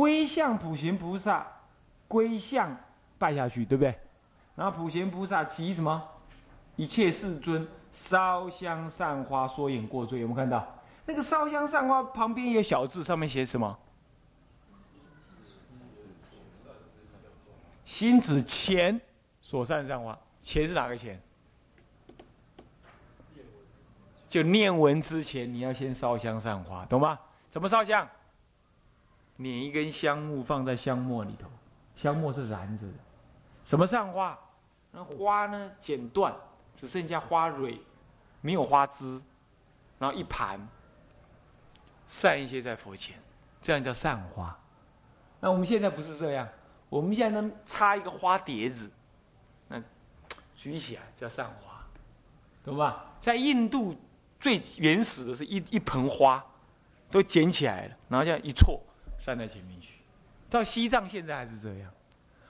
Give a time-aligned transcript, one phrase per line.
[0.00, 1.46] 归向普贤菩萨，
[2.08, 2.74] 归向
[3.18, 3.94] 拜下去，对不对？
[4.56, 6.02] 然后普贤菩萨即什么？
[6.76, 10.66] 一切世尊烧香散花，说言过罪，有没有看到？
[11.04, 13.78] 那个烧香散花旁边有小字，上面写什么？
[17.84, 18.98] 心指前
[19.42, 21.20] 所散散花，前是哪个前？
[24.26, 27.18] 就念文之前，你要先烧香散花，懂吗？
[27.50, 28.08] 怎么烧香？
[29.40, 31.48] 捻一根香木放在香末里头，
[31.96, 32.92] 香末是燃着的。
[33.64, 34.38] 什么散花？
[34.92, 35.72] 那花呢？
[35.80, 36.34] 剪断，
[36.76, 37.80] 只剩下花蕊，
[38.42, 39.20] 没有花枝，
[39.98, 40.68] 然后一盘，
[42.06, 43.18] 散一些在佛前，
[43.62, 44.54] 这样叫散花。
[45.40, 46.46] 那我们现在不是这样，
[46.88, 48.90] 我们现在呢插一个花碟子，
[49.68, 49.82] 那
[50.54, 51.82] 举起来叫散花，
[52.62, 53.14] 懂吧？
[53.20, 53.96] 在印度。
[54.40, 56.42] 最原始的是一一盆花，
[57.10, 58.80] 都捡起来了，然后这样一撮，
[59.20, 60.00] 散在前面去。
[60.48, 61.90] 到西藏现在还是这样。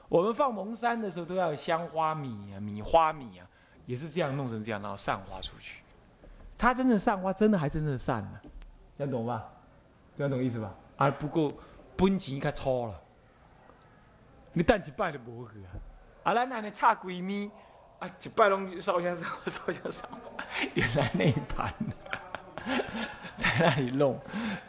[0.08, 3.46] 我们放蒙山的时候都要香花米啊、米花米啊，
[3.86, 5.82] 也是这样弄成这样，然后散花出去。
[6.56, 8.40] 它真正散花，真的还真正散了，
[8.96, 9.50] 这样懂吧？
[10.16, 10.72] 这样懂意思吧？
[10.96, 11.52] 啊，不过
[11.96, 13.00] 本钱较粗了，
[14.52, 15.68] 你等一拜就无去啊。
[16.22, 17.50] 啊，咱安尼差几米。
[18.00, 20.08] 啊，一拜拢烧香烧烧香烧，
[20.72, 21.74] 原来那一盘
[23.36, 24.18] 在那里弄，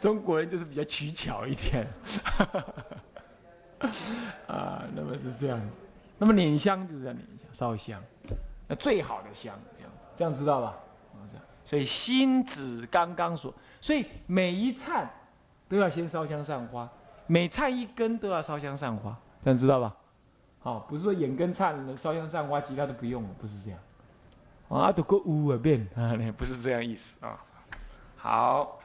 [0.00, 1.86] 中国人就是比较取巧一点，
[4.46, 5.60] 啊，那么是这样，
[6.18, 8.02] 那么捻香就是这样捻香烧香，
[8.66, 10.74] 那最好的香这样，这样知道吧？
[11.64, 15.08] 所以心指刚刚说，所以每一颤
[15.68, 16.90] 都要先烧香上花，
[17.28, 19.94] 每颤一根都要烧香上花，这样知道吧？
[20.58, 23.78] 好，不是说眼根灿了，烧香散花，其他都不用了，不是这样。
[24.68, 27.38] 啊，都够污啊变啊，不是这样意思啊。
[28.22, 28.78] 好。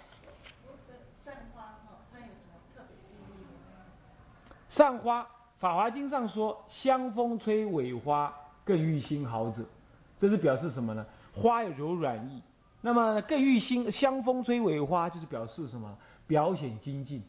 [4.68, 5.22] 散花，
[5.60, 8.34] 《法华经》上说：“香风吹尾花，
[8.66, 9.64] 更欲心好者。”
[10.20, 11.06] 这是表示什么呢？
[11.36, 12.42] 花有柔软意，
[12.82, 15.96] 那么更欲心香风吹尾花，就是表示什么？
[16.26, 17.24] 表显精进。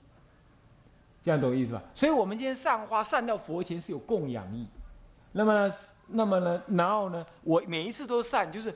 [1.22, 1.82] 这样懂意思吧？
[1.94, 4.66] 所以我们今天散花散到佛前是有供养意，
[5.32, 5.70] 那么
[6.06, 6.62] 那么呢？
[6.68, 7.26] 然后呢？
[7.42, 8.74] 我每一次都散，就是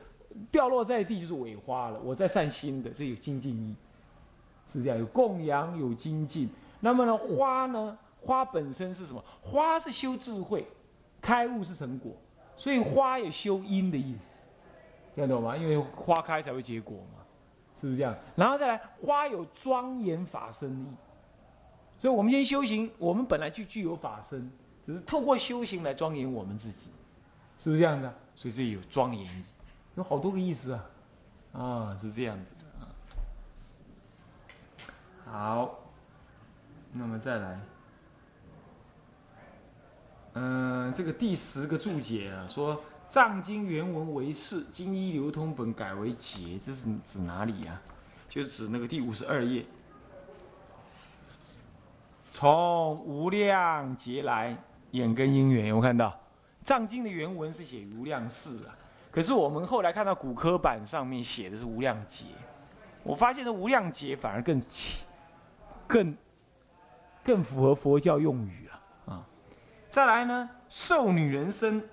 [0.50, 3.74] 掉落在地就是尾花了，我在散心的，这有精进意，
[4.66, 6.48] 是这样有供养有精进。
[6.80, 7.16] 那么呢？
[7.16, 7.96] 花呢？
[8.20, 9.24] 花本身是什么？
[9.40, 10.66] 花是修智慧，
[11.20, 12.12] 开悟是成果，
[12.56, 14.42] 所以花有修因的意思，
[15.16, 15.56] 这样懂吗？
[15.56, 17.24] 因为花开才会结果嘛，
[17.80, 18.14] 是不是这样？
[18.36, 20.86] 然后再来，花有庄严法身意。
[21.98, 24.50] 所以，我们先修行，我们本来就具有法身，
[24.84, 26.90] 只是透过修行来庄严我们自己，
[27.58, 28.12] 是不是这样的？
[28.34, 29.44] 所以这有庄严意，
[29.94, 30.84] 有好多个意思啊，
[31.52, 32.88] 啊，是这样子的啊。
[35.24, 35.78] 好，
[36.92, 37.60] 那么再来，
[40.34, 47.80] 嗯，这个第十个注解啊，说藏经原文为是，经一流通本改为解，这是指哪里呀？
[48.30, 49.64] 就是指那个第五十二页。
[52.32, 54.56] 从无量劫来，
[54.92, 56.18] 眼根因缘，有看到？
[56.64, 58.72] 藏经的原文是写无量世啊，
[59.12, 62.24] 可是我们后来看到古科版上面写的是无量劫，
[63.04, 64.60] 我发现这无量劫反而更
[65.86, 66.16] 更
[67.22, 69.26] 更符合佛教用语了啊！
[69.90, 71.86] 再来呢，受女人身，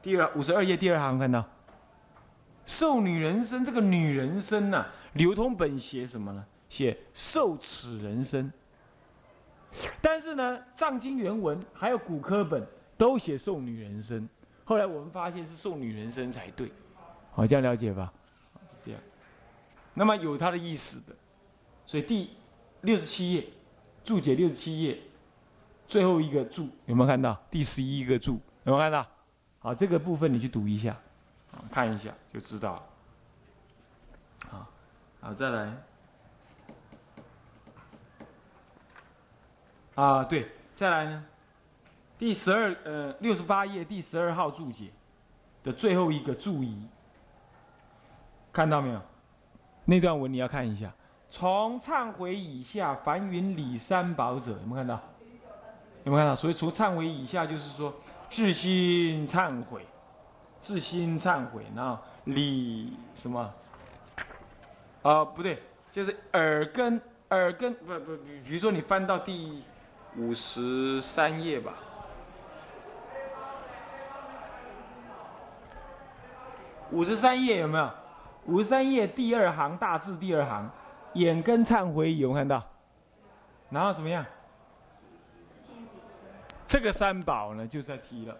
[0.00, 1.44] 第二五十二页第二行看到，
[2.64, 6.46] 受女人身这个女人身呐，流通本写什么呢？
[6.68, 8.50] 写受此人身。
[10.00, 12.64] 但是呢，藏经原文还有古科本
[12.96, 14.28] 都写受女人身，
[14.64, 16.72] 后来我们发现是送女人身才对，
[17.32, 18.12] 好，这样了解吧？
[18.68, 19.00] 是这样。
[19.94, 21.14] 那么有它的意思的，
[21.84, 22.30] 所以第
[22.82, 23.46] 六十七页
[24.04, 24.98] 注解六十七页
[25.86, 27.40] 最后一个注有没有看到？
[27.50, 29.06] 第十一个注有没有看到？
[29.58, 30.96] 好，这个部分你去读一下，
[31.70, 32.82] 看一下就知道了。
[34.48, 34.66] 好，
[35.20, 35.76] 好，再来。
[39.94, 41.24] 啊，对，再来呢，
[42.22, 44.92] 第十二呃六十八页第十二号注解
[45.64, 46.86] 的最后一个注意，
[48.52, 49.02] 看到没有？
[49.84, 50.88] 那段文你要看一下。
[51.32, 55.00] 从忏悔以下，凡云礼三宝者，有没有看到？
[56.04, 56.36] 有没有看到？
[56.36, 57.92] 所以除忏悔以下，就是说
[58.30, 59.84] 自心忏悔，
[60.60, 63.52] 自心忏悔，然后礼什么？
[65.02, 65.60] 啊，不对，
[65.90, 69.64] 就是耳根，耳根不不，比如说你翻到第。
[70.14, 71.72] 五十三页吧，
[76.92, 77.90] 五十三页有没有？
[78.46, 80.70] 五十三页第二行大字第二行，
[81.14, 82.62] 眼根忏悔有没看到？
[83.70, 84.24] 然后怎么样？
[86.66, 88.36] 这个三宝呢，就在提了。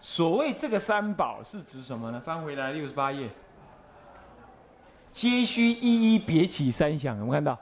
[0.00, 2.20] 所谓这个三宝是指什么呢？
[2.20, 3.28] 翻回来六十八页，
[5.10, 7.58] 皆须一一别起三想，有没有看到？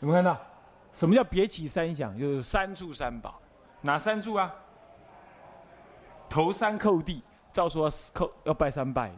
[0.00, 0.40] 有没有看到？
[0.92, 2.18] 什么叫别起三想？
[2.18, 3.38] 就是三处三宝，
[3.82, 4.54] 哪三处啊？
[6.28, 9.10] 头三叩地，照说扣要拜三拜。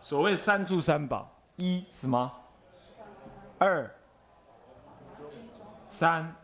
[0.00, 2.30] 所谓三处三宝，一什么？
[3.58, 3.90] 二、
[5.88, 6.34] 三。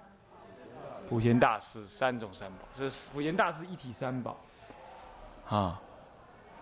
[1.08, 4.36] 普贤大师三种三宝，这是普贤大师一体三宝，
[5.48, 5.80] 啊，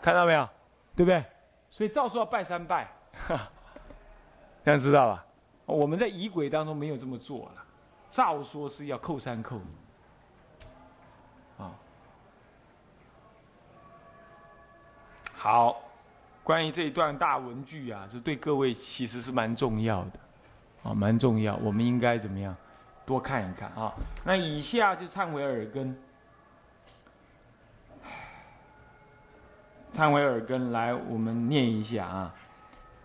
[0.00, 0.49] 看到没有？
[0.94, 1.25] 对不对？
[1.69, 2.88] 所以照说要拜三拜，
[4.64, 5.26] 这样知道吧？
[5.64, 7.64] 我们在仪轨当中没有这么做了，
[8.08, 9.61] 照说是要扣三扣，
[15.47, 15.81] 好，
[16.43, 20.19] 关于这一段大文句啊，是对各位其实是蛮重要的，
[20.83, 22.53] 啊，蛮重要，我们应该怎么样？
[23.05, 23.95] 多看一看啊！
[24.25, 25.97] 那以下就忏悔耳根，
[29.93, 32.35] 忏悔耳根，来，我们念一下啊！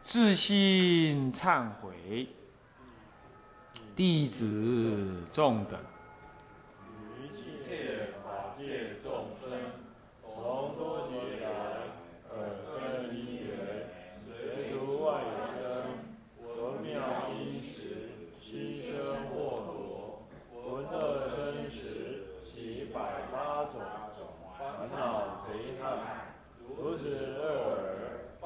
[0.02, 2.28] 自心忏悔，
[3.96, 5.80] 弟子众等。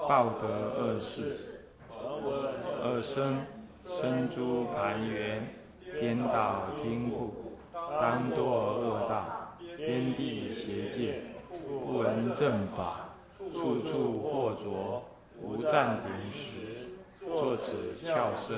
[0.08, 1.36] 报得恶事，
[1.90, 3.44] 恶生
[3.88, 5.56] 生诸盘缘，
[6.00, 11.16] 颠倒听故，当堕恶道，边地邪见，
[11.68, 13.16] 不闻正法，
[13.54, 15.02] 处处惑着，
[15.42, 16.90] 无暂停时，
[17.26, 18.56] 作此翘声，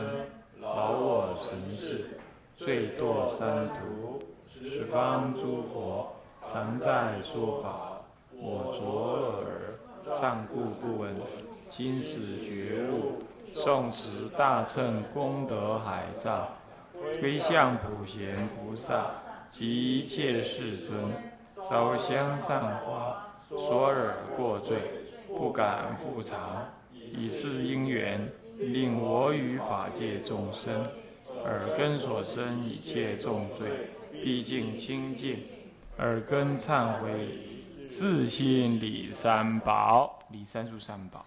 [0.59, 2.19] 劳我神事，
[2.57, 4.19] 罪堕三途，
[4.49, 6.13] 十方诸佛
[6.51, 8.01] 常在说法，
[8.33, 8.81] 我着
[9.37, 9.47] 耳。
[10.15, 11.13] 上故不闻，
[11.69, 13.21] 今始觉悟。
[13.53, 16.47] 诵持大乘功德海藏，
[17.19, 19.11] 推向普贤菩萨
[19.49, 20.97] 及一切世尊，
[21.67, 24.77] 烧香上花，说尔过罪，
[25.27, 26.65] 不敢复尝。
[26.93, 30.85] 以是因缘，令我与法界众生，
[31.43, 35.39] 耳根所生一切重罪，毕竟清净，
[35.97, 37.39] 耳根忏悔。
[37.87, 41.25] 自心理三宝，理三术三宝，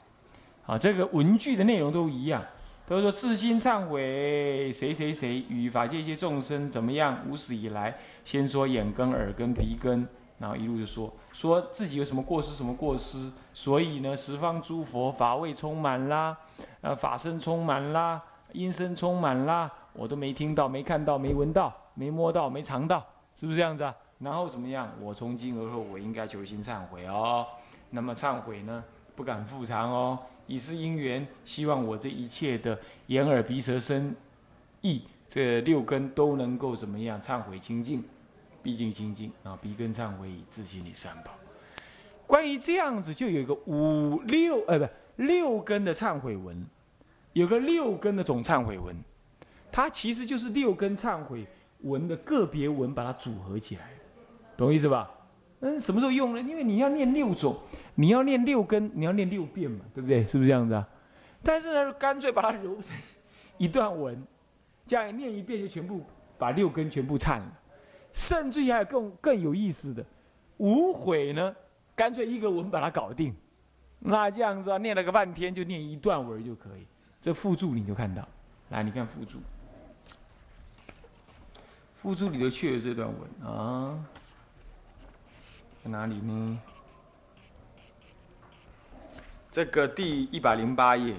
[0.63, 2.45] 好，这个文句的内容都一样，
[2.87, 7.19] 都说自心忏悔，谁谁谁与法界一切众生怎么样？
[7.29, 10.07] 无始以来，先说眼根、耳根、鼻根，
[10.39, 16.37] 然后一路就说，说自己有什么过失，什么过失，所以呢，十方诸佛法味充满啦，
[16.83, 18.23] 呃，法身充满啦，
[18.53, 23.05] 音声充满啦，我都没听到，没看到，没闻到，没摸到，没尝到，
[23.35, 23.95] 是不是这样子啊？
[24.21, 24.93] 然后怎么样？
[25.01, 27.47] 我从今而后，我应该求心忏悔哦。
[27.89, 28.85] 那么忏悔呢？
[29.17, 30.19] 不敢复偿哦。
[30.47, 34.15] 以是因缘，希望我这一切的眼耳鼻舌身
[34.83, 37.21] 意这六根都能够怎么样？
[37.23, 38.05] 忏悔清净，
[38.63, 39.59] 毕竟清净啊。
[39.63, 41.31] 鼻根忏悔以自心里三宝。
[42.27, 46.63] 关于这样子，就有一个五六呃不六根的忏悔文，
[47.33, 48.95] 有个六根的总忏悔文，
[49.73, 51.47] 它其实就是六根忏悔
[51.85, 53.89] 文的个别文，把它组合起来。
[54.61, 55.11] 懂意思吧？
[55.61, 56.41] 嗯，什么时候用呢？
[56.41, 57.59] 因为你要念六种，
[57.95, 60.25] 你要念六根，你要念六遍嘛，对不对？
[60.27, 60.87] 是不是这样子啊？
[61.43, 62.95] 但是呢，干脆把它揉成
[63.57, 64.23] 一段文，
[64.87, 66.03] 这样念一遍就全部
[66.39, 67.53] 把六根全部忏了。
[68.13, 70.05] 甚至于还有更更有意思的，
[70.59, 71.55] 无悔呢，
[71.95, 73.35] 干脆一个文把它搞定。
[73.99, 76.87] 那这样子啊，念了个半天就念一段文就可以。
[77.21, 78.27] 这附注你就看到，
[78.71, 79.39] 来，你看附注，
[81.95, 83.99] 附注里头确有这段文啊。
[85.83, 86.61] 在哪里呢？
[89.51, 91.17] 这个第一百零八页。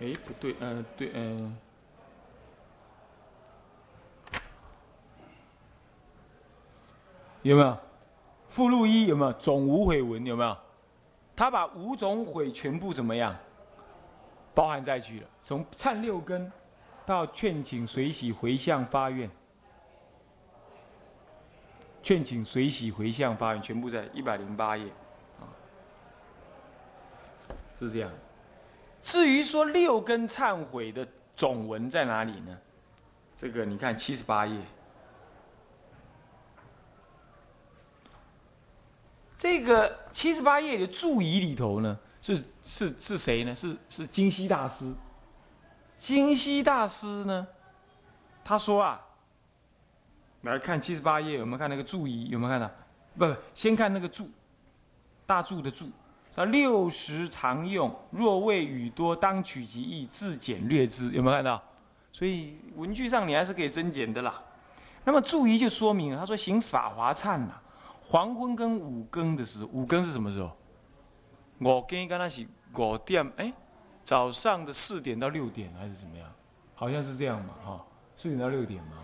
[0.00, 1.56] 哎，不对，呃，对，嗯，
[7.42, 7.78] 有没有？
[8.48, 9.32] 附录一有没有？
[9.34, 10.56] 总无悔文有没有？
[11.42, 13.36] 他把五种悔全部怎么样
[14.54, 15.26] 包含在去了？
[15.40, 16.48] 从忏六根
[17.04, 19.28] 到劝请随喜回向发愿，
[22.00, 24.86] 劝请随喜回向发愿，全部在一百零八页
[25.40, 25.50] 啊，
[27.76, 28.08] 是这样。
[29.02, 32.56] 至于说六根忏悔的总文在哪里呢？
[33.36, 34.60] 这个你看七十八页。
[39.42, 43.52] 这个七十八页的注仪里头呢，是是是谁呢？
[43.56, 44.94] 是是金西大师。
[45.98, 47.44] 金西大师呢，
[48.44, 49.00] 他说啊，
[50.42, 52.28] 来看七十八页，有没有看那个注仪？
[52.28, 52.70] 有没有看到？
[53.18, 54.30] 不不，先看那个注，
[55.26, 55.90] 大注的注。
[56.36, 61.10] 说六十常用，若谓语多，当取其意，自简略之。
[61.10, 61.60] 有没有看到？
[62.12, 64.40] 所以文句上你还是可以增减的啦。
[65.02, 67.54] 那么注仪就说明，他说行法华忏呐，
[68.12, 70.54] 黄昏跟五更的时候，五更是什么时候？
[71.60, 73.50] 五更刚才是五点，哎，
[74.04, 76.30] 早上的四点到六点还是怎么样？
[76.74, 78.98] 好像是这样嘛，哈，四点到六点嘛。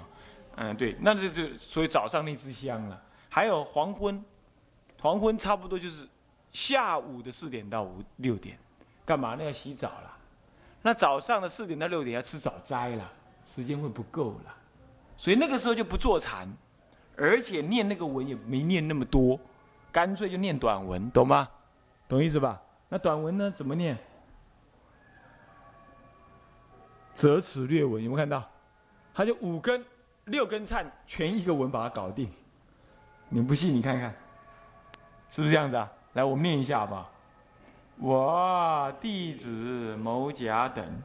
[0.57, 3.03] 嗯，对，那这就所以早上那支香了。
[3.31, 4.23] 还有黄昏，
[5.01, 6.07] 黄昏差不多就是
[6.53, 8.59] 下午的四点到五六点，
[9.07, 9.45] 干嘛呢？
[9.45, 10.19] 要洗澡了。
[10.83, 13.11] 那早上的四点到六点要吃早斋了，
[13.47, 14.55] 时间会不够了。
[15.17, 16.47] 所以那个时候就不坐禅，
[17.19, 19.39] 而且念那个文也没念那么多，
[19.91, 21.49] 干脆就念短文，懂吗？
[22.07, 22.63] 懂意思吧？
[22.89, 23.99] 那短文呢，怎么念？
[27.17, 28.49] 折尺略文，有没有看到？
[29.13, 29.85] 他就五根、
[30.27, 32.31] 六根颤，全一个文把它搞定。
[33.29, 34.15] 你不信，你看看，
[35.29, 35.91] 是不是这样子啊？
[36.13, 37.11] 来，我念一下吧。
[37.99, 39.49] 我弟子
[39.97, 41.03] 某甲等。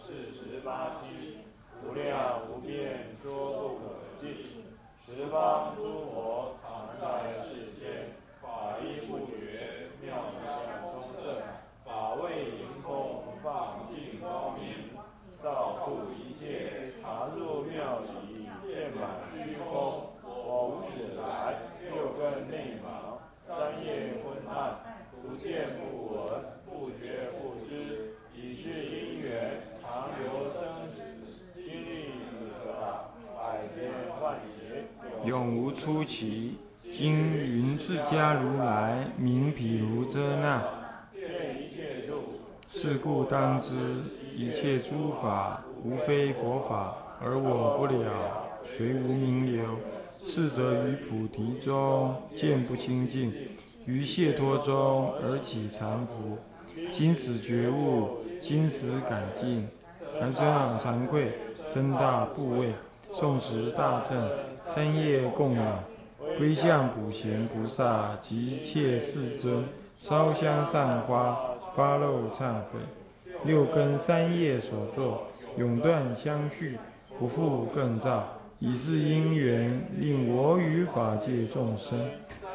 [0.00, 1.38] 是十八期，
[1.82, 3.80] 无量无边，说不可
[4.20, 4.64] 尽。
[5.04, 10.44] 十方诸佛常在世间，法意不绝，妙妙
[10.80, 11.42] 充分。
[11.84, 14.98] 法为盈空，放尽光明，
[15.42, 16.92] 造出一切。
[17.02, 19.02] 常入庙里，遍满
[19.32, 20.10] 虚空。
[20.22, 21.56] 我无始来，
[21.88, 24.76] 六根内盲，三业昏暗，
[25.22, 26.16] 不见不闻，
[26.64, 29.15] 不觉不知，以至因。
[35.24, 36.56] 永无出奇，
[36.92, 40.62] 今云自家如来名毗卢遮那。
[42.70, 43.74] 是故当知，
[44.34, 49.64] 一切诸法无非佛法，而我不了，虽无名流。
[50.24, 53.32] 是则于菩提中见不清净，
[53.86, 56.36] 于解脱中而起常福。
[56.90, 59.68] 今始觉悟，今始改进，
[60.20, 61.32] 还生惭愧，
[61.72, 62.72] 身大部位，
[63.12, 64.16] 诵持大乘。
[64.74, 65.84] 三业供养，
[66.38, 71.38] 归向普贤菩萨及切世尊，烧香散花，
[71.74, 72.80] 发露忏悔。
[73.44, 76.78] 六根三业所作，永断相续，
[77.18, 78.24] 不复更造。
[78.58, 81.98] 以是因缘，令我与法界众生，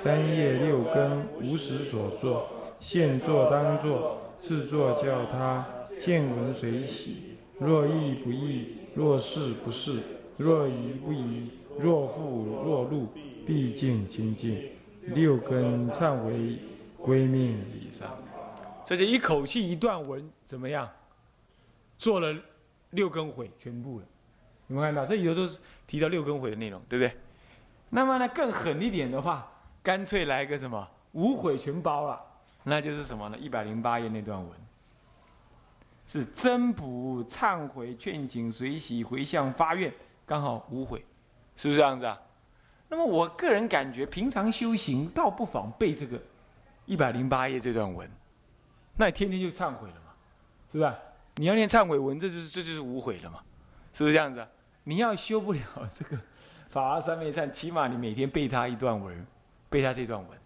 [0.01, 2.47] 三业六根无时所作，
[2.79, 5.65] 现作当作，自作教他，
[6.01, 7.30] 见闻随喜。
[7.61, 10.01] 若义不义，若是不是，
[10.37, 11.51] 若疑不疑。
[11.79, 13.07] 若复若入，
[13.45, 14.69] 毕竟清净。
[15.13, 16.59] 六根忏悔
[16.97, 18.17] 归命以上，
[18.83, 20.89] 这就一口气一段文怎么样？
[21.97, 22.35] 做了
[22.89, 24.05] 六根悔全部了。
[24.67, 25.05] 有没有看到？
[25.05, 27.15] 这里头都是提到六根悔的内容，对不对？
[27.91, 29.49] 那么呢，更狠一点的话，
[29.83, 32.19] 干脆来个什么无悔全包了。
[32.63, 33.37] 那就是什么呢？
[33.39, 34.49] 一百零八页那段文，
[36.11, 39.89] 是增补忏悔劝请随喜回向发愿，
[40.25, 41.05] 刚好无悔。
[41.55, 42.19] 是不是这样子啊？
[42.89, 46.21] 那么我个人感觉，平常修行倒不妨背这个
[46.85, 48.11] 一百零八页这段文，
[48.97, 50.11] 那你天天就忏悔了嘛，
[50.69, 50.93] 是不是？
[51.35, 53.39] 你要念忏悔文，这就是这就是无悔了嘛，
[53.93, 54.41] 是不是这样子？
[54.41, 54.47] 啊？
[54.83, 55.61] 你要修不了
[55.97, 56.17] 这个
[56.67, 59.25] 法华三昧忏，起码你每天背他一段文，
[59.69, 60.37] 背他这段文，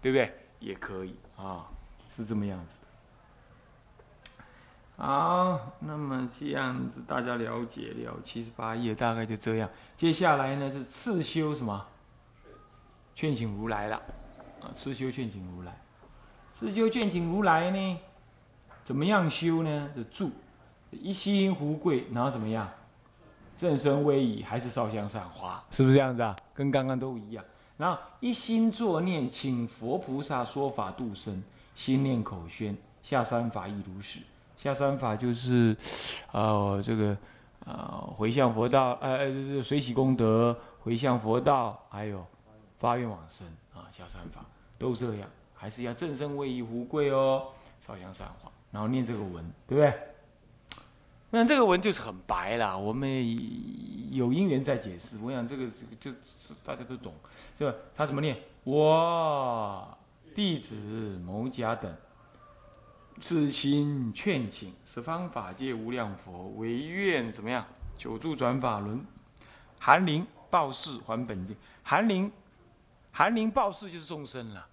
[0.00, 0.32] 对不对？
[0.58, 1.68] 也可以啊，
[2.08, 2.78] 是这么样子。
[4.96, 9.68] 好，那么这样子大家了解了七十八页，大概就这样。
[9.96, 11.86] 接下来呢是次修什么？
[13.14, 13.96] 劝请如来了，
[14.60, 15.76] 啊，次修劝请如来。
[16.54, 17.98] 次修劝请如来呢，
[18.84, 19.90] 怎么样修呢？
[19.96, 20.30] 就住
[20.90, 22.68] 一心无贵，然后怎么样？
[23.58, 25.62] 正身威仪，还是烧香散花？
[25.70, 26.36] 是不是这样子啊？
[26.54, 27.44] 跟刚刚都一样。
[27.76, 31.42] 然后一心作念，请佛菩萨说法度生，
[31.74, 34.20] 心念口宣，下三法亦如是。
[34.62, 35.76] 下三法就是，
[36.30, 37.18] 呃，这个，
[37.66, 42.24] 呃，回向佛道，呃，就是随喜功德，回向佛道，还有
[42.78, 44.44] 发愿往生啊，下三法
[44.78, 47.48] 都这样，还是要正身位仪福贵哦，
[47.84, 49.92] 烧香散花，然后念这个文，对不对？
[51.30, 53.10] 那这个文就是很白啦，我们
[54.14, 55.16] 有因缘在解释。
[55.20, 57.12] 我想这个这个就是大家都懂，
[57.58, 57.76] 是吧？
[57.96, 58.36] 他怎么念？
[58.62, 59.84] 我
[60.36, 61.92] 弟子某甲等，
[63.22, 67.64] 此心劝请十方法界无量佛，唯愿怎么样？
[67.96, 69.00] 久住转法轮，
[69.78, 71.56] 寒灵报事还本净。
[71.84, 72.32] 寒灵，
[73.12, 74.66] 寒灵报事就是众生了。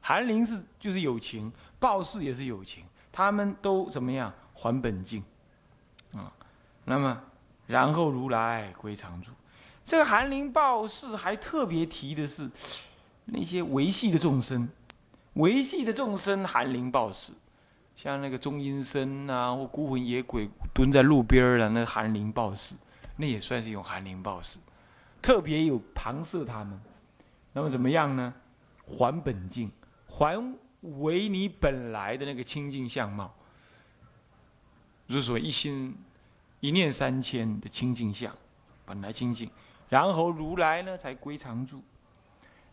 [0.00, 4.34] 寒灵是就是有情，报事也是有情，他们都怎么样？
[4.52, 5.22] 还本净。
[6.12, 6.32] 啊，
[6.84, 7.22] 那么，
[7.68, 9.30] 然后如来归常住。
[9.84, 12.50] 这个寒灵报事还特别提的是
[13.26, 14.68] 那些维系的众生，
[15.34, 17.32] 维系的众生寒灵报事，
[17.94, 22.74] 像那个中阴身啊，或孤魂野鬼蹲在路边儿的那寒灵报事，
[23.16, 24.58] 那也算是一种寒灵报事，
[25.20, 26.80] 特别有旁摄他们。
[27.52, 28.32] 那么怎么样呢？
[28.84, 29.70] 还本净，
[30.08, 30.42] 还
[30.80, 33.32] 为你本来的那个清净相貌。
[35.06, 35.94] 就是说，一心
[36.60, 38.34] 一念三千的清净相，
[38.86, 39.50] 本来清净，
[39.90, 41.82] 然后如来呢才归常住。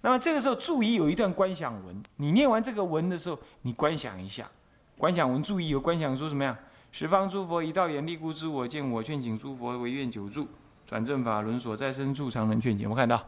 [0.02, 4.50] 那么这个时候注意有一段观想文，你念完这个文的时候，你观想一下。
[5.00, 6.60] 观想文注意有观想说什么呀？
[6.92, 10.46] 十方诸佛一道眼力故知我见我劝请诸佛唯愿久住
[10.86, 12.86] 转正法轮所在深处常能劝解。
[12.86, 13.24] 我看到，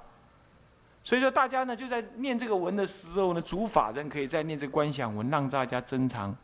[1.02, 6.36] 所以说大家呢就在念这个文的时候呢，主法人可以在念这观想文，让大家增长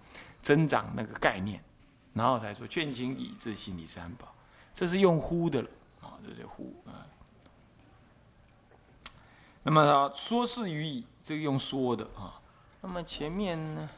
[0.41, 1.61] 增长那个概念。
[2.13, 4.33] 然后才说劝请以至心理三宝，
[4.73, 5.67] 这是用呼的了
[6.01, 7.03] 啊，这是呼啊。
[9.63, 12.39] 那么说是语以，这个用说的啊。
[12.81, 13.89] 那么前面呢，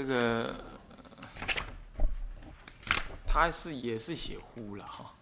[0.00, 0.54] 这个
[3.26, 5.12] 他是也是写呼了哈。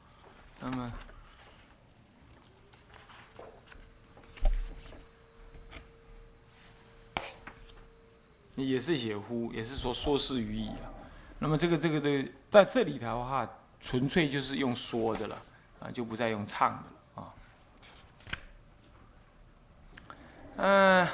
[0.61, 0.93] 那么。
[8.55, 10.91] 也是写呼，也是说说是语矣啊。
[11.41, 13.49] 那么这个这个的在这里的话，
[13.81, 15.43] 纯粹就是用说的了
[15.81, 16.85] 啊，就不再用唱的
[17.17, 17.35] 了啊。
[20.57, 21.09] 嗯。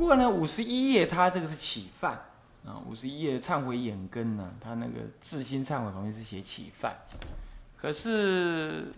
[0.00, 2.18] 不过呢，五十一页它这个是起范。
[2.64, 4.50] 啊，五十一页忏悔眼根呢？
[4.58, 6.96] 他那个自心忏悔旁边是写起犯，
[7.76, 8.94] 可是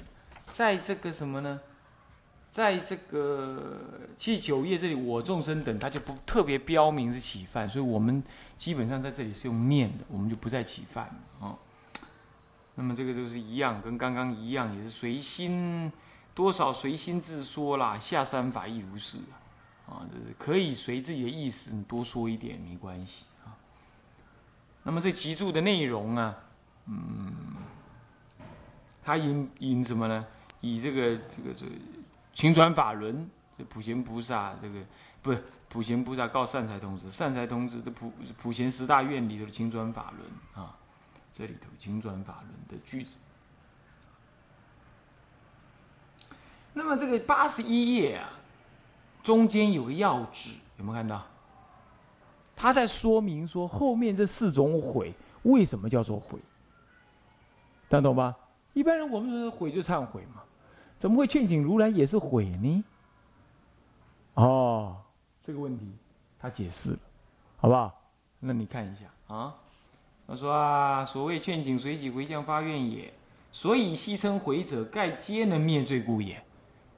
[0.52, 1.60] 在这个什么呢？
[2.52, 3.80] 在这个
[4.16, 8.22] 七九页这里，我众生等他就不特别标明是起犯，所以我们
[8.56, 11.06] 基本上在这里是用念的，我们就不再起犯
[11.40, 11.58] 啊。
[12.76, 15.90] 那么这个都是一样，跟刚刚一样，也是随心
[16.32, 17.98] 多少随心自说啦。
[17.98, 19.41] 下三法亦如是啊，
[19.86, 23.56] 啊就是可以随自己的意思，你多说一点没关系啊。
[24.82, 26.36] 那么这集注的内容啊，
[26.86, 27.34] 嗯，
[29.02, 30.26] 他引引什么呢？
[30.60, 31.66] 以这个这个这
[32.32, 34.80] 勤转法轮，这普贤菩萨这个
[35.20, 40.76] 不是普贤菩萨告善财童子，善财童子的普普贤十大愿里头的勤转法轮啊，
[41.34, 43.16] 这里头勤转法轮的句子。
[46.74, 48.30] 那么这个八十一页啊，
[49.22, 51.22] 中间有个要旨，有没有看到？
[52.54, 56.38] 他在说明说后面这四种悔为什么叫做悔，
[57.88, 58.36] 大家懂吧？
[58.72, 60.42] 一般人我们说悔就忏悔嘛，
[60.98, 62.84] 怎么会劝请如来也是悔呢？
[64.34, 64.96] 哦，
[65.42, 65.92] 这个问题
[66.38, 66.98] 他解释了，
[67.56, 68.00] 好不好？
[68.38, 69.54] 那你看一下啊，
[70.26, 73.12] 他说啊，所谓劝请随喜回向发愿也，
[73.50, 76.42] 所以戏称悔者，盖皆能灭罪故也。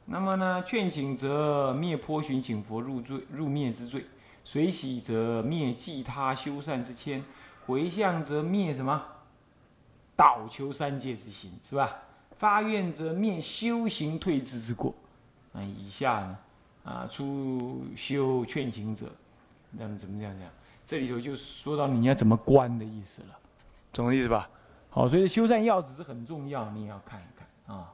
[0.06, 4.04] 那么呢，劝请则灭颇寻请佛入罪入灭之罪。
[4.44, 7.24] 随喜则灭济他修善之谦，
[7.66, 9.02] 回向则灭什么？
[10.14, 11.96] 倒求三界之心，是吧？
[12.36, 14.94] 发愿则灭修行退之之过。
[15.52, 16.38] 那，以下呢，
[16.84, 19.06] 啊，出修劝请者，
[19.70, 20.46] 那么怎么样讲？
[20.86, 23.38] 这里头就说到你要怎么观的意思了，
[23.94, 24.50] 懂我意思吧？
[24.90, 27.90] 好，所以修善要旨是很重要，你也要看一看啊。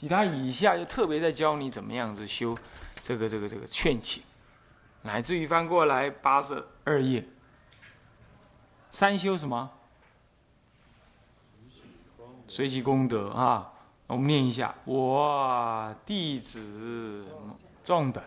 [0.00, 2.56] 其他以下就特别在教你怎么样子修，
[3.02, 4.22] 这个这个这个劝请，
[5.02, 7.22] 乃至于翻过来八十二页，
[8.90, 9.70] 三修什么？
[12.48, 13.74] 随喜功德啊！
[14.06, 17.26] 我们念一下：我弟子
[17.84, 18.24] 众等，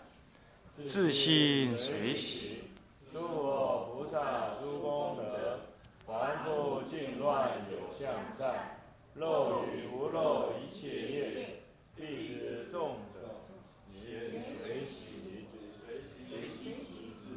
[0.85, 2.65] 自心随喜，
[3.11, 5.61] 诸佛菩萨诸功德，
[6.05, 8.77] 凡夫净乱有向善，
[9.15, 11.49] 漏与无漏一切业。
[11.95, 13.45] 弟子众者，
[13.93, 15.45] 皆随喜，
[15.85, 17.29] 随喜，随喜，自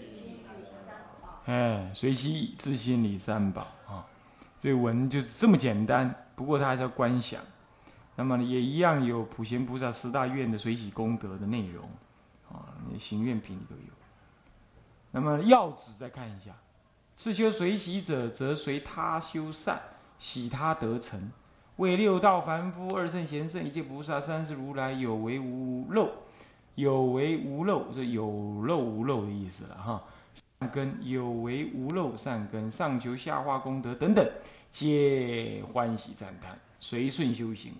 [0.00, 0.38] 心
[1.50, 4.06] 哎，随喜自心理三宝啊，
[4.60, 6.14] 这文就是这么简单。
[6.36, 7.40] 不过它还是要观想。
[8.14, 11.88] 那么也一样有普贤菩萨十大愿的随喜功德的内容
[12.52, 13.92] 啊，那行愿品里都有。
[15.10, 16.52] 那么要旨再看一下，
[17.16, 19.80] 自修随喜者，则随他修善，
[20.20, 21.32] 喜他得成。
[21.78, 26.12] 为六道凡夫、二圣贤圣、一切菩萨、三世如来，有为无漏，
[26.76, 30.04] 有为无漏，这有漏无漏的意思了哈。
[30.60, 34.30] 善根有为无漏，善根上求下化功德等等，
[34.70, 37.72] 皆欢喜赞叹，随顺修行。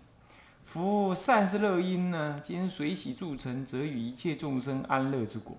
[0.65, 5.59] 夫善是乐因呢，今随喜助成，则与一切众生安乐之果。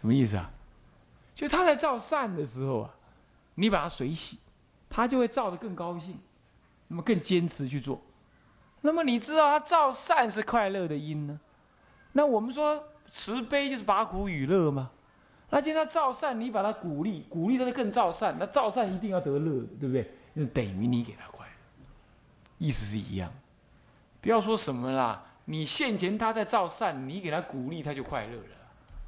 [0.00, 0.50] 什么意思啊？
[1.34, 2.94] 就他在造善的时候啊，
[3.56, 4.38] 你把他随喜，
[4.88, 6.18] 他就会造的更高兴。
[6.88, 8.00] 那么更坚持去做，
[8.80, 11.38] 那么你知道他造善是快乐的因呢？
[12.12, 14.90] 那我们说慈悲就是把苦与乐吗？
[15.54, 20.10] 那既然他造善，你把他鼓励，鼓励他就更造善，那造善一定要得乐，对不对？
[20.32, 21.52] 那等于你给他快乐，
[22.58, 23.32] 意思是一样。
[24.20, 28.56] 不要说什么啦，你现前他在造善，你给他鼓励他就快乐了，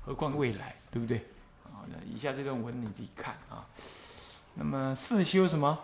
[0.05, 1.19] 何况未来，对不对？
[1.65, 3.67] 好，那以下这段文你自己看啊。
[4.55, 5.77] 那么四修什么？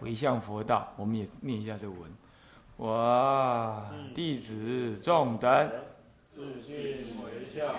[0.00, 2.10] 回向佛道，我们也念一下这个文。
[2.76, 5.70] 我弟子众等，
[6.34, 7.74] 自信回向，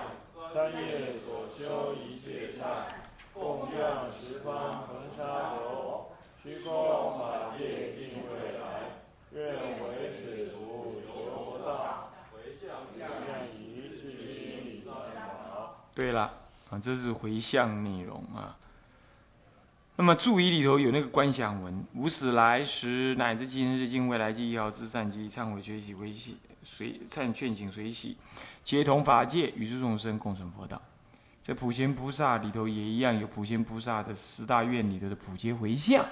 [0.54, 2.88] 三业所修一切善，
[3.34, 6.12] 供养十方恒沙佛，
[6.44, 9.00] 虚空法界尽未来，
[9.32, 12.68] 愿为此图求佛道，回向
[13.56, 15.86] 以至心理三宝。
[15.96, 16.34] 对了，
[16.70, 18.58] 啊，这是回向内容啊。
[19.96, 28.18] 那么注意里头有那个观想文，无始来时乃至今日今未来即一毫之善机忏悔学习微喜随善劝请随喜，
[28.64, 30.82] 皆同法界与诸众生共成佛道。
[31.44, 36.06] 这普贤菩萨里头也一样有普贤菩萨的十大愿里头的普皆回向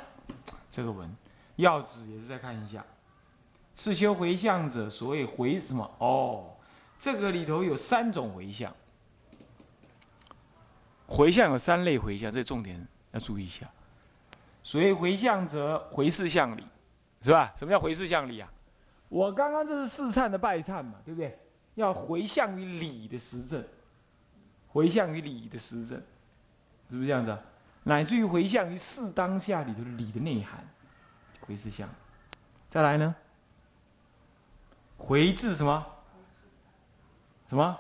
[0.71, 1.09] 这个文，
[1.57, 2.83] 要旨也是再看一下。
[3.75, 5.89] 是修回向者，所谓回什么？
[5.99, 6.51] 哦，
[6.97, 8.75] 这个里头有三种回向。
[11.05, 13.69] 回向有三类回向，这重点要注意一下。
[14.63, 16.63] 所谓回向者，回事向里，
[17.21, 17.53] 是吧？
[17.57, 18.51] 什么叫回事向里啊？
[19.09, 21.37] 我刚刚这是试忏的拜忏嘛，对不对？
[21.75, 23.63] 要回向于礼的实证，
[24.67, 25.97] 回向于礼的实证，
[26.89, 27.37] 是不是这样子？
[27.83, 30.63] 乃至于回向于事当下里头的礼的内涵，
[31.41, 31.87] 回事相。
[32.69, 33.15] 再来呢？
[34.97, 35.85] 回至什么？
[37.47, 37.79] 什么？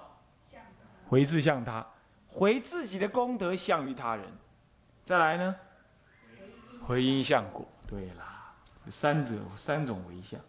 [1.07, 1.85] 回至向他，
[2.27, 4.25] 回自己的功德向于他人。
[5.05, 5.55] 再来呢？
[6.85, 8.53] 回因向果，对啦，
[8.89, 10.39] 三者三种为相，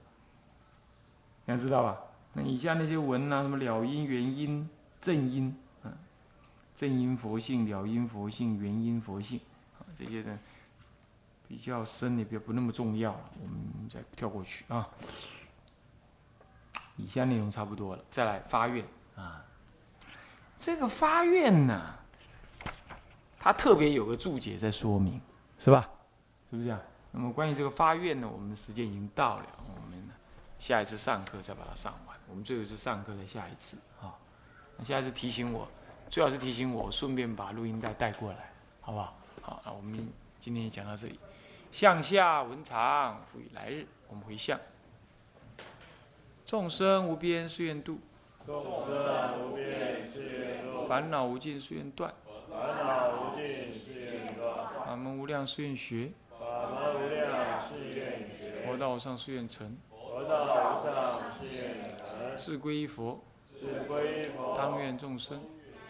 [1.54, 1.98] 你知道吧？
[2.32, 4.68] 那以下那些文啊，什么了因、原因、
[5.00, 5.92] 正因，嗯，
[6.76, 9.40] 正因佛性、了因佛性、原因佛性，
[9.78, 10.38] 啊，这些呢
[11.48, 13.10] 比较深的，比较不那么重要，
[13.42, 14.88] 我们再跳过去啊。
[16.96, 18.84] 以下内容差不多了，再来发愿
[19.16, 19.44] 啊。
[20.58, 21.94] 这个发愿呢，
[23.38, 25.20] 它特别有个注解在说明，
[25.58, 25.88] 是吧？
[26.50, 26.80] 是不是这样？
[27.10, 30.08] 那么关于这个发愿呢，我们的时间已经到了，我们
[30.60, 32.14] 下一次上课再把它上完。
[32.28, 34.14] 我们最后一次上课的下一次啊，
[34.76, 35.66] 那下一次提醒我，
[36.10, 39.16] 最好是提醒我，顺便把录音带带过来，好不好？
[39.40, 40.06] 好，那我们
[40.38, 41.18] 今天讲到这里。
[41.70, 44.60] 向下文长，复以来日，我们回向。
[46.44, 47.98] 众生无边誓愿度，
[48.46, 52.12] 众生无边誓愿度，烦恼无尽誓愿断，
[52.50, 56.12] 烦恼无尽誓愿断，法门无量誓愿学。
[56.38, 57.26] 法门无量
[57.66, 59.76] 誓愿学，佛道无上誓愿成，
[60.10, 63.22] 佛道上誓愿成，志归佛，
[63.60, 65.40] 志归佛，当愿众生，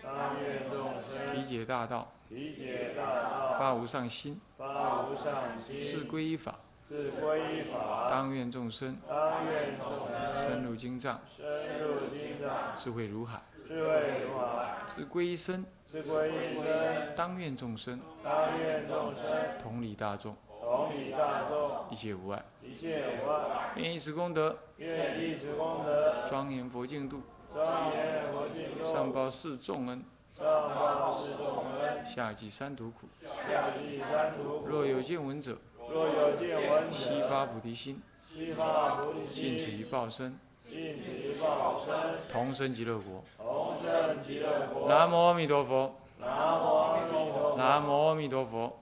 [0.03, 6.57] 当愿众生，体解大道，体解大道，发无上心，发无上心，志归法，
[6.87, 13.89] 志归法，当愿众生，当愿众生，深入经藏，深入经藏，智慧如海，智慧
[14.23, 19.25] 如海，志归身，志归身，当愿众生，当愿众生，
[19.63, 20.37] 同理大众，
[20.71, 30.05] 同理大众，一切无碍，一切无碍，愿以此功德，愿以此功德，庄严佛净土，庄严佛净土，上报四重恩，
[30.39, 33.09] 上报四重恩，下济三途苦。
[33.21, 34.69] 下济三途苦。
[34.69, 38.01] 若有见闻者，若有见闻者，悉发菩提心，
[38.33, 41.95] 悉发菩提心，尽此一报身，尽此一报身，
[42.29, 43.25] 同生极乐国。
[43.37, 44.89] 同生极乐国。
[44.89, 45.97] 南无阿弥陀佛。
[46.21, 46.29] 南
[46.61, 47.57] 无阿弥陀佛。
[47.57, 48.77] 南无阿弥陀佛。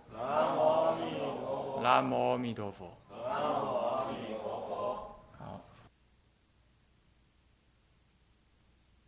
[1.82, 2.86] 南无阿弥陀佛。